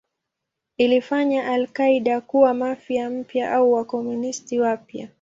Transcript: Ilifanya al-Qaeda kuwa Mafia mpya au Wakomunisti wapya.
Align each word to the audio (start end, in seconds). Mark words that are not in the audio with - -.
Ilifanya 0.77 1.45
al-Qaeda 1.51 2.21
kuwa 2.21 2.53
Mafia 2.53 3.09
mpya 3.09 3.51
au 3.53 3.73
Wakomunisti 3.73 4.59
wapya. 4.59 5.09